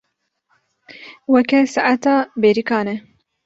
[1.33, 2.95] Weke saeta bêrîkan e.